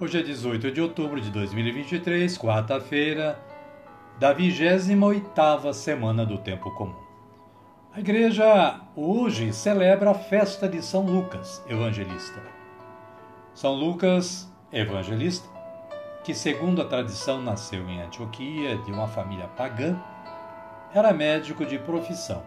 Hoje 0.00 0.20
é 0.20 0.22
18 0.22 0.70
de 0.70 0.80
outubro 0.80 1.20
de 1.20 1.28
2023, 1.28 2.38
quarta-feira, 2.38 3.36
da 4.16 4.32
28ª 4.32 5.72
semana 5.72 6.24
do 6.24 6.38
Tempo 6.38 6.70
Comum. 6.70 6.94
A 7.92 7.98
igreja 7.98 8.80
hoje 8.94 9.52
celebra 9.52 10.12
a 10.12 10.14
festa 10.14 10.68
de 10.68 10.80
São 10.82 11.04
Lucas, 11.04 11.64
evangelista. 11.68 12.40
São 13.52 13.74
Lucas, 13.74 14.48
evangelista, 14.72 15.48
que 16.22 16.32
segundo 16.32 16.80
a 16.80 16.84
tradição 16.84 17.42
nasceu 17.42 17.88
em 17.88 18.00
Antioquia 18.00 18.76
de 18.76 18.92
uma 18.92 19.08
família 19.08 19.48
pagã, 19.48 20.00
era 20.94 21.12
médico 21.12 21.66
de 21.66 21.76
profissão. 21.76 22.44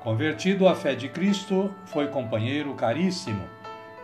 Convertido 0.00 0.68
à 0.68 0.74
fé 0.74 0.94
de 0.94 1.08
Cristo, 1.08 1.74
foi 1.86 2.08
companheiro 2.08 2.74
caríssimo 2.74 3.48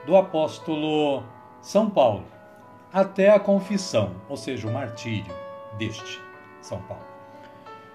do 0.06 0.16
apóstolo 0.16 1.24
São 1.60 1.90
Paulo 1.90 2.32
até 2.94 3.30
a 3.30 3.40
confissão, 3.40 4.14
ou 4.28 4.36
seja, 4.36 4.68
o 4.68 4.72
martírio 4.72 5.34
deste 5.76 6.22
São 6.60 6.80
Paulo. 6.82 7.02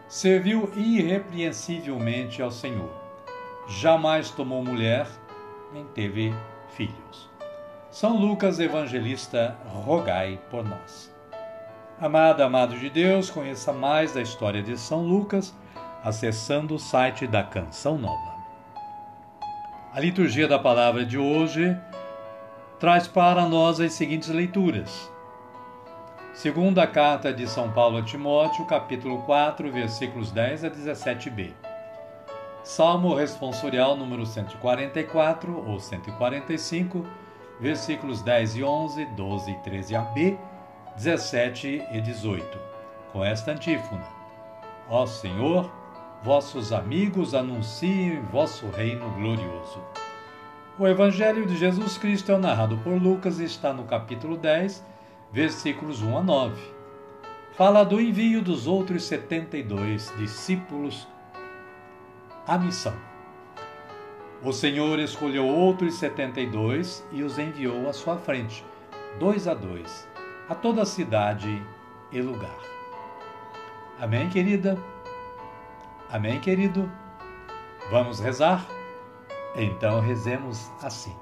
Serviu 0.10 0.70
irrepreensivelmente 0.76 2.42
ao 2.42 2.52
Senhor. 2.52 2.92
Jamais 3.70 4.30
tomou 4.30 4.62
mulher, 4.62 5.08
nem 5.72 5.86
teve 5.86 6.36
filhos. 6.76 7.30
São 7.90 8.18
Lucas 8.18 8.60
Evangelista, 8.60 9.56
rogai 9.68 10.38
por 10.52 10.68
nós. 10.68 11.16
Amada, 12.02 12.44
amado 12.44 12.78
de 12.78 12.90
Deus, 12.90 13.30
conheça 13.30 13.72
mais 13.72 14.14
da 14.14 14.22
história 14.22 14.62
de 14.62 14.78
São 14.78 15.06
Lucas 15.06 15.56
acessando 16.04 16.76
o 16.76 16.80
site 16.80 17.26
da 17.26 17.44
Canção 17.44 17.98
Nova. 17.98 18.40
A 19.94 20.00
liturgia 20.00 20.48
da 20.48 20.60
palavra 20.60 21.06
de 21.06 21.18
hoje 21.18 21.78
traz 22.80 23.08
para 23.08 23.46
nós 23.46 23.80
as 23.82 23.94
seguintes 23.94 24.30
leituras. 24.30 25.12
Segunda 26.34 26.88
carta 26.88 27.34
de 27.34 27.46
São 27.46 27.70
Paulo 27.70 27.98
a 27.98 28.02
Timóteo, 28.02 28.66
capítulo 28.66 29.22
4, 29.24 29.70
versículos 29.70 30.32
10 30.32 30.64
a 30.64 30.72
17b. 30.72 31.52
Salmo 32.64 33.14
responsorial 33.14 33.98
número 33.98 34.26
144 34.26 35.70
ou 35.70 35.78
145, 35.78 37.06
versículos 37.60 38.22
10 38.22 38.56
e 38.56 38.64
11, 38.64 39.06
12 39.08 39.52
e 39.52 39.56
13ab, 39.70 40.40
17 40.96 41.84
e 41.92 42.00
18. 42.00 42.60
Com 43.12 43.26
esta 43.26 43.52
antífona: 43.52 44.08
Ó 44.88 45.06
Senhor, 45.06 45.70
vossos 46.24 46.72
amigos 46.72 47.34
anunciem 47.34 48.22
vosso 48.32 48.70
reino 48.70 49.10
glorioso. 49.12 49.82
O 50.80 50.88
Evangelho 50.88 51.46
de 51.46 51.58
Jesus 51.58 51.98
Cristo 51.98 52.32
é 52.32 52.38
narrado 52.38 52.78
por 52.78 52.94
Lucas 52.94 53.42
e 53.42 53.44
está 53.44 53.74
no 53.74 53.84
capítulo 53.84 54.38
10, 54.38 54.82
versículos 55.30 56.02
1 56.02 56.18
a 56.18 56.24
9. 56.24 56.62
Fala 57.52 57.84
do 57.84 58.00
envio 58.00 58.42
dos 58.42 58.66
outros 58.66 59.04
72 59.04 60.14
discípulos 60.18 61.06
à 62.48 62.58
missão. 62.58 62.96
O 64.42 64.54
Senhor 64.54 65.00
escolheu 65.00 65.46
outros 65.46 65.96
72 65.96 67.06
e 67.12 67.24
os 67.24 67.38
enviou 67.38 67.90
à 67.90 67.92
sua 67.92 68.16
frente, 68.16 68.64
dois 69.20 69.50
a 69.50 69.54
dois, 69.54 70.08
a 70.48 70.56
toda 70.56 70.86
cidade 70.86 71.62
e 72.10 72.22
lugar. 72.22 72.58
Amém, 74.00 74.30
querida? 74.30 74.78
Amém, 76.10 76.40
querido? 76.40 76.90
Vamos 77.92 78.22
rezar? 78.22 78.79
Então 79.62 80.00
rezemos 80.00 80.72
assim. 80.82 81.14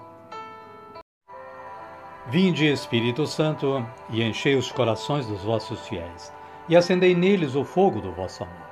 Vinde, 2.28 2.68
Espírito 2.68 3.25
Santo, 3.25 3.84
e 4.12 4.22
enchei 4.22 4.56
os 4.56 4.72
corações 4.72 5.25
dos 5.25 5.42
vossos 5.44 5.88
fiéis, 5.88 6.31
e 6.70 6.78
acendei 6.78 7.16
neles 7.16 7.56
o 7.56 7.66
fogo 7.66 8.00
do 8.00 8.12
vosso 8.12 8.44
amor. 8.44 8.68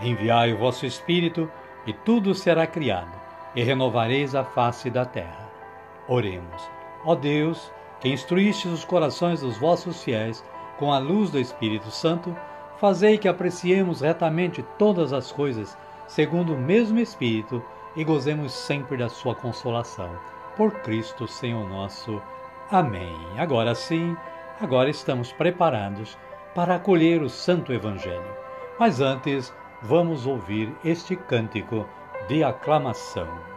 Enviai 0.00 0.54
o 0.54 0.58
vosso 0.58 0.86
Espírito, 0.86 1.50
e 1.86 1.92
tudo 1.92 2.34
será 2.34 2.66
criado, 2.66 3.12
e 3.54 3.62
renovareis 3.62 4.34
a 4.34 4.44
face 4.44 4.88
da 4.88 5.04
terra. 5.04 5.46
Oremos. 6.08 6.70
Ó 7.04 7.14
Deus, 7.14 7.70
que 8.00 8.08
instruístes 8.08 8.72
os 8.72 8.84
corações 8.84 9.42
dos 9.42 9.58
vossos 9.58 10.02
fiéis 10.02 10.42
com 10.78 10.90
a 10.90 10.98
luz 10.98 11.28
do 11.28 11.38
Espírito 11.38 11.90
Santo, 11.90 12.34
fazei 12.78 13.18
que 13.18 13.28
apreciemos 13.28 14.00
retamente 14.00 14.64
todas 14.78 15.12
as 15.12 15.30
coisas, 15.30 15.76
segundo 16.08 16.54
o 16.54 16.58
mesmo 16.58 16.98
Espírito, 16.98 17.62
e 17.96 18.04
gozemos 18.04 18.52
sempre 18.52 18.96
da 18.96 19.08
sua 19.08 19.34
consolação. 19.34 20.10
Por 20.56 20.72
Cristo, 20.80 21.26
Senhor 21.26 21.68
nosso. 21.68 22.20
Amém. 22.70 23.16
Agora 23.38 23.74
sim, 23.74 24.16
agora 24.60 24.90
estamos 24.90 25.32
preparados 25.32 26.16
para 26.54 26.76
acolher 26.76 27.22
o 27.22 27.28
Santo 27.28 27.72
Evangelho. 27.72 28.36
Mas 28.78 29.00
antes, 29.00 29.52
vamos 29.82 30.26
ouvir 30.26 30.74
este 30.84 31.16
cântico 31.16 31.86
de 32.28 32.44
aclamação. 32.44 33.51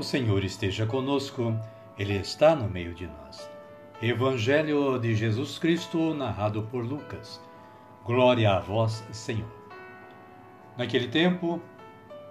O 0.00 0.02
Senhor 0.02 0.42
esteja 0.44 0.86
conosco, 0.86 1.54
Ele 1.98 2.16
está 2.16 2.56
no 2.56 2.66
meio 2.66 2.94
de 2.94 3.06
nós. 3.06 3.50
Evangelho 4.00 4.98
de 4.98 5.14
Jesus 5.14 5.58
Cristo, 5.58 6.14
narrado 6.14 6.62
por 6.62 6.82
Lucas. 6.82 7.38
Glória 8.02 8.50
a 8.50 8.60
vós, 8.60 9.04
Senhor. 9.12 9.52
Naquele 10.74 11.08
tempo, 11.08 11.60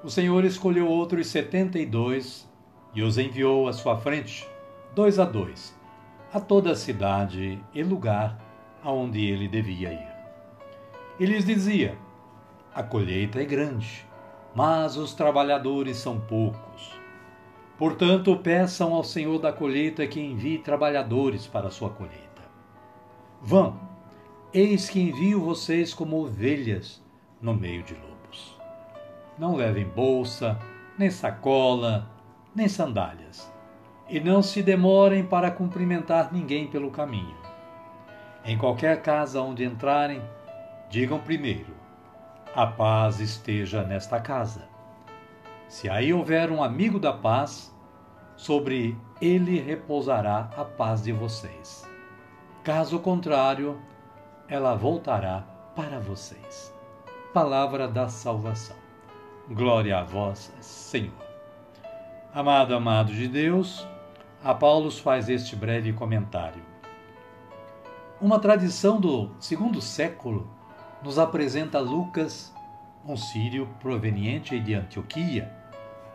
o 0.03 0.09
Senhor 0.09 0.43
escolheu 0.45 0.87
outros 0.87 1.27
setenta 1.27 1.77
e 1.77 1.85
dois 1.85 2.51
e 2.95 3.03
os 3.03 3.19
enviou 3.19 3.67
à 3.67 3.73
sua 3.73 3.97
frente, 3.97 4.49
dois 4.95 5.19
a 5.19 5.25
dois, 5.25 5.79
a 6.33 6.39
toda 6.39 6.71
a 6.71 6.75
cidade 6.75 7.63
e 7.71 7.83
lugar 7.83 8.35
aonde 8.83 9.23
ele 9.23 9.47
devia 9.47 9.93
ir. 9.93 10.11
E 11.19 11.25
lhes 11.27 11.45
dizia: 11.45 11.95
A 12.73 12.81
colheita 12.81 13.39
é 13.39 13.45
grande, 13.45 14.07
mas 14.55 14.97
os 14.97 15.13
trabalhadores 15.13 15.97
são 15.97 16.19
poucos. 16.19 16.98
Portanto, 17.79 18.35
peçam 18.35 18.93
ao 18.93 19.05
Senhor 19.05 19.39
da 19.39 19.53
colheita 19.53 20.05
que 20.05 20.19
envie 20.19 20.57
trabalhadores 20.57 21.47
para 21.47 21.69
a 21.69 21.71
sua 21.71 21.89
colheita. 21.89 22.41
Vão, 23.41 23.79
eis 24.53 24.89
que 24.89 24.99
envio 24.99 25.39
vocês 25.39 25.93
como 25.93 26.21
ovelhas 26.21 27.01
no 27.41 27.53
meio 27.53 27.81
de 27.83 27.93
lobos. 27.93 28.59
Não 29.37 29.55
levem 29.55 29.85
bolsa, 29.85 30.59
nem 30.97 31.09
sacola, 31.09 32.05
nem 32.53 32.67
sandálias, 32.67 33.49
e 34.09 34.19
não 34.19 34.43
se 34.43 34.61
demorem 34.61 35.23
para 35.23 35.49
cumprimentar 35.49 36.33
ninguém 36.33 36.67
pelo 36.67 36.91
caminho. 36.91 37.37
Em 38.43 38.57
qualquer 38.57 39.01
casa 39.01 39.41
onde 39.41 39.63
entrarem, 39.63 40.21
digam 40.89 41.17
primeiro: 41.19 41.73
A 42.53 42.67
paz 42.67 43.21
esteja 43.21 43.83
nesta 43.83 44.19
casa. 44.19 44.68
Se 45.69 45.87
aí 45.87 46.11
houver 46.11 46.49
um 46.49 46.63
amigo 46.63 46.99
da 46.99 47.13
paz, 47.13 47.71
sobre 48.35 48.97
ele 49.21 49.59
repousará 49.59 50.49
a 50.57 50.65
paz 50.65 51.03
de 51.03 51.11
vocês. 51.11 51.87
Caso 52.63 52.97
contrário, 52.99 53.79
ela 54.47 54.73
voltará 54.73 55.45
para 55.75 55.99
vocês. 55.99 56.73
Palavra 57.31 57.87
da 57.87 58.09
salvação. 58.09 58.75
Glória 59.47 59.99
a 59.99 60.03
vós, 60.03 60.51
Senhor. 60.59 61.13
Amado, 62.33 62.73
amado 62.73 63.13
de 63.13 63.27
Deus, 63.27 63.87
a 64.43 64.55
Paulo 64.55 64.89
faz 64.89 65.29
este 65.29 65.55
breve 65.55 65.93
comentário. 65.93 66.63
Uma 68.19 68.39
tradição 68.39 68.99
do 68.99 69.29
segundo 69.39 69.79
século 69.81 70.49
nos 71.03 71.19
apresenta 71.19 71.79
Lucas, 71.79 72.51
um 73.05 73.15
sírio 73.15 73.69
proveniente 73.79 74.59
de 74.59 74.73
Antioquia, 74.73 75.58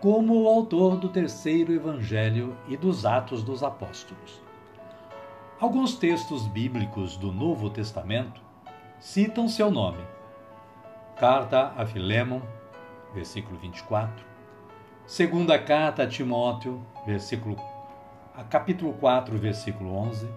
como 0.05 0.43
o 0.43 0.49
autor 0.49 0.99
do 0.99 1.09
terceiro 1.09 1.73
evangelho 1.73 2.55
e 2.69 2.77
dos 2.77 3.07
Atos 3.07 3.43
dos 3.43 3.63
Apóstolos. 3.63 4.39
Alguns 5.59 5.95
textos 5.95 6.47
bíblicos 6.47 7.17
do 7.17 7.33
Novo 7.33 7.71
Testamento 7.71 8.43
citam 9.01 9.49
seu 9.49 9.71
nome. 9.71 10.05
Carta 11.19 11.73
a 11.75 11.87
Filemon, 11.87 12.43
versículo 13.15 13.59
24. 13.59 14.27
Segunda 15.07 15.59
carta 15.59 16.03
a 16.03 16.07
Timóteo, 16.07 16.85
versículo 17.07 17.57
capítulo 18.51 18.93
4, 19.01 19.39
versículo 19.39 19.97
11. 19.97 20.29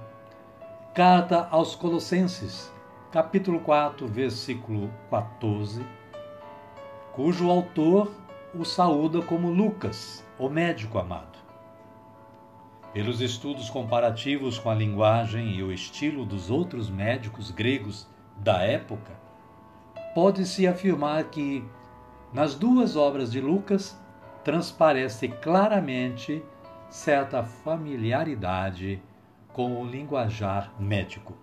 Carta 0.95 1.45
aos 1.51 1.75
Colossenses, 1.75 2.71
capítulo 3.11 3.59
4, 3.59 4.07
versículo 4.07 4.89
14, 5.09 5.85
cujo 7.13 7.51
autor 7.51 8.09
o 8.53 8.63
saúda 8.63 9.21
como 9.21 9.49
Lucas, 9.49 10.25
o 10.39 10.47
médico 10.49 10.97
amado. 10.97 11.37
Pelos 12.93 13.19
estudos 13.19 13.69
comparativos 13.69 14.57
com 14.57 14.69
a 14.69 14.75
linguagem 14.75 15.51
e 15.51 15.61
o 15.61 15.71
estilo 15.71 16.25
dos 16.25 16.49
outros 16.49 16.89
médicos 16.89 17.51
gregos 17.51 18.07
da 18.37 18.63
época, 18.63 19.19
pode-se 20.15 20.65
afirmar 20.65 21.25
que, 21.25 21.63
nas 22.33 22.55
duas 22.55 22.95
obras 22.95 23.31
de 23.31 23.41
Lucas, 23.41 23.99
transparece 24.43 25.27
claramente 25.27 26.41
certa 26.89 27.43
familiaridade 27.43 29.01
com 29.51 29.81
o 29.81 29.85
linguajar 29.85 30.73
médico. 30.79 31.35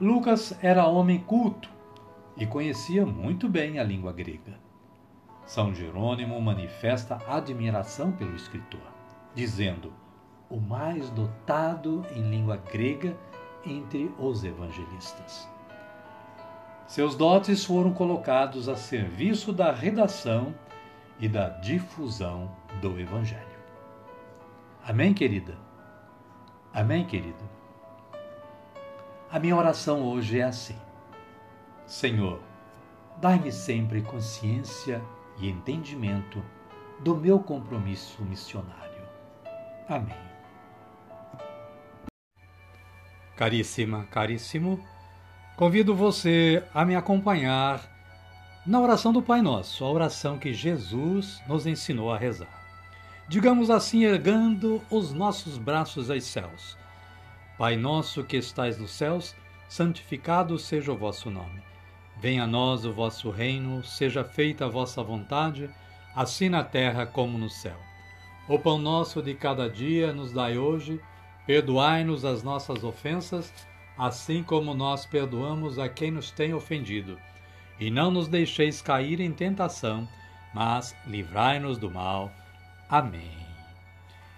Lucas 0.00 0.56
era 0.62 0.86
homem 0.86 1.18
culto 1.18 1.68
e 2.36 2.46
conhecia 2.46 3.04
muito 3.04 3.48
bem 3.48 3.80
a 3.80 3.82
língua 3.82 4.12
grega. 4.12 4.67
São 5.48 5.74
Jerônimo 5.74 6.38
manifesta 6.42 7.18
admiração 7.26 8.12
pelo 8.12 8.36
escritor, 8.36 8.82
dizendo: 9.34 9.94
o 10.50 10.60
mais 10.60 11.08
dotado 11.08 12.04
em 12.14 12.20
língua 12.20 12.58
grega 12.58 13.16
entre 13.64 14.14
os 14.18 14.44
evangelistas. 14.44 15.48
Seus 16.86 17.14
dotes 17.14 17.64
foram 17.64 17.94
colocados 17.94 18.68
a 18.68 18.76
serviço 18.76 19.50
da 19.50 19.72
redação 19.72 20.54
e 21.18 21.26
da 21.26 21.48
difusão 21.48 22.54
do 22.82 23.00
Evangelho. 23.00 23.58
Amém, 24.86 25.14
querida? 25.14 25.56
Amém, 26.74 27.06
querido? 27.06 27.48
A 29.30 29.38
minha 29.38 29.56
oração 29.56 30.02
hoje 30.02 30.40
é 30.40 30.44
assim: 30.44 30.78
Senhor, 31.86 32.38
dai-me 33.18 33.50
sempre 33.50 34.02
consciência 34.02 35.02
e 35.40 35.48
entendimento 35.48 36.42
do 37.00 37.16
meu 37.16 37.38
compromisso 37.38 38.22
missionário. 38.22 39.02
Amém. 39.88 40.16
Caríssima, 43.36 44.04
caríssimo, 44.10 44.84
convido 45.56 45.94
você 45.94 46.64
a 46.74 46.84
me 46.84 46.96
acompanhar 46.96 47.88
na 48.66 48.80
oração 48.80 49.12
do 49.12 49.22
Pai 49.22 49.40
Nosso, 49.40 49.84
a 49.84 49.90
oração 49.90 50.38
que 50.38 50.52
Jesus 50.52 51.40
nos 51.46 51.66
ensinou 51.66 52.12
a 52.12 52.18
rezar. 52.18 52.58
Digamos 53.28 53.70
assim, 53.70 54.04
ergando 54.04 54.82
os 54.90 55.12
nossos 55.12 55.56
braços 55.56 56.10
aos 56.10 56.24
céus. 56.24 56.76
Pai 57.56 57.76
nosso 57.76 58.24
que 58.24 58.36
estais 58.36 58.78
nos 58.78 58.90
céus, 58.90 59.36
santificado 59.68 60.58
seja 60.58 60.92
o 60.92 60.96
vosso 60.96 61.30
nome. 61.30 61.67
Venha 62.20 62.44
a 62.44 62.46
nós 62.46 62.84
o 62.84 62.92
vosso 62.92 63.30
reino, 63.30 63.84
seja 63.84 64.24
feita 64.24 64.64
a 64.64 64.68
vossa 64.68 65.02
vontade, 65.02 65.70
assim 66.16 66.48
na 66.48 66.64
terra 66.64 67.06
como 67.06 67.38
no 67.38 67.48
céu. 67.48 67.76
O 68.48 68.58
pão 68.58 68.78
nosso 68.78 69.22
de 69.22 69.34
cada 69.34 69.70
dia 69.70 70.12
nos 70.12 70.32
dai 70.32 70.58
hoje, 70.58 71.00
perdoai-nos 71.46 72.24
as 72.24 72.42
nossas 72.42 72.82
ofensas, 72.82 73.52
assim 73.96 74.42
como 74.42 74.74
nós 74.74 75.06
perdoamos 75.06 75.78
a 75.78 75.88
quem 75.88 76.10
nos 76.10 76.30
tem 76.32 76.52
ofendido. 76.52 77.18
E 77.78 77.88
não 77.88 78.10
nos 78.10 78.26
deixeis 78.26 78.82
cair 78.82 79.20
em 79.20 79.30
tentação, 79.30 80.08
mas 80.52 80.96
livrai-nos 81.06 81.78
do 81.78 81.88
mal. 81.88 82.32
Amém. 82.88 83.46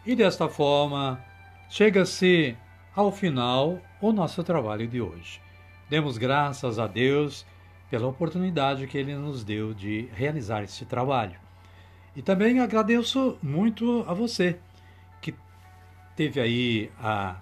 E 0.05 0.15
desta 0.15 0.49
forma, 0.49 1.25
chega-se 1.71 2.57
ao 2.95 3.11
final 3.11 3.79
o 4.03 4.13
nosso 4.13 4.45
trabalho 4.45 4.87
de 4.87 5.01
hoje. 5.01 5.41
Demos 5.89 6.19
graças 6.19 6.79
a 6.79 6.87
Deus 6.87 7.47
pela 7.91 8.07
oportunidade 8.07 8.87
que 8.87 8.97
ele 8.97 9.15
nos 9.17 9.43
deu 9.43 9.75
de 9.75 10.09
realizar 10.15 10.63
esse 10.63 10.85
trabalho. 10.85 11.39
E 12.15 12.23
também 12.23 12.61
agradeço 12.61 13.37
muito 13.43 14.05
a 14.07 14.15
você 14.15 14.59
que 15.21 15.35
teve 16.15 16.41
aí 16.41 16.91
a, 17.01 17.37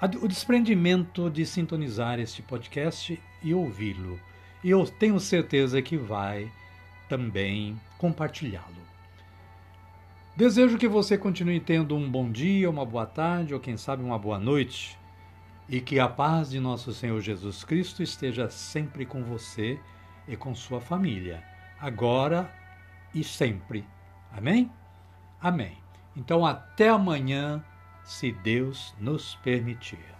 a, 0.00 0.06
o 0.20 0.26
desprendimento 0.26 1.30
de 1.30 1.46
sintonizar 1.46 2.18
este 2.18 2.42
podcast 2.42 3.20
e 3.42 3.54
ouvi-lo. 3.54 4.18
E 4.62 4.70
eu 4.70 4.84
tenho 4.84 5.20
certeza 5.20 5.80
que 5.80 5.96
vai 5.96 6.50
também 7.08 7.80
compartilhá-lo. 7.98 8.74
Desejo 10.36 10.76
que 10.76 10.88
você 10.88 11.16
continue 11.16 11.60
tendo 11.60 11.96
um 11.96 12.10
bom 12.10 12.30
dia, 12.30 12.68
uma 12.68 12.84
boa 12.84 13.06
tarde 13.06 13.54
ou 13.54 13.60
quem 13.60 13.76
sabe 13.76 14.02
uma 14.02 14.18
boa 14.18 14.38
noite 14.38 14.98
e 15.68 15.80
que 15.80 15.98
a 15.98 16.08
paz 16.08 16.50
de 16.50 16.60
nosso 16.60 16.92
Senhor 16.92 17.20
Jesus 17.20 17.64
Cristo 17.64 18.02
esteja 18.02 18.48
sempre 18.48 19.04
com 19.04 19.22
você 19.22 19.80
e 20.28 20.36
com 20.36 20.54
sua 20.54 20.80
família, 20.80 21.42
agora 21.80 22.52
e 23.14 23.24
sempre. 23.24 23.86
Amém? 24.32 24.70
Amém. 25.40 25.78
Então, 26.16 26.46
até 26.46 26.88
amanhã, 26.88 27.64
se 28.04 28.32
Deus 28.32 28.94
nos 28.98 29.34
permitir. 29.36 30.15